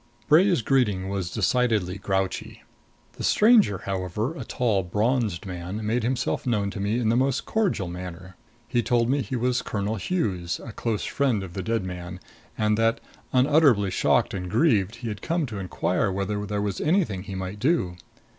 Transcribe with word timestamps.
Bray's 0.27 0.63
greeting 0.63 1.09
was 1.09 1.29
decidedly 1.29 1.99
grouchy. 1.99 2.63
The 3.17 3.23
stranger, 3.23 3.83
however 3.85 4.33
a 4.35 4.43
tall 4.43 4.81
bronzed 4.81 5.45
man 5.45 5.85
made 5.85 6.01
himself 6.01 6.47
known 6.47 6.71
to 6.71 6.79
me 6.79 6.97
in 6.97 7.09
the 7.09 7.15
most 7.15 7.45
cordial 7.45 7.87
manner. 7.87 8.35
He 8.67 8.81
told 8.81 9.11
me 9.11 9.21
he 9.21 9.35
was 9.35 9.61
Colonel 9.61 9.97
Hughes, 9.97 10.59
a 10.65 10.71
close 10.71 11.03
friend 11.03 11.43
of 11.43 11.53
the 11.53 11.61
dead 11.61 11.83
man; 11.83 12.19
and 12.57 12.79
that, 12.79 12.99
unutterably 13.31 13.91
shocked 13.91 14.33
and 14.33 14.49
grieved, 14.49 14.95
he 14.95 15.07
had 15.07 15.21
come 15.21 15.45
to 15.45 15.59
inquire 15.59 16.11
whether 16.11 16.47
there 16.47 16.63
was 16.63 16.81
anything 16.81 17.21
he 17.21 17.35
might 17.35 17.59
do. 17.59 17.95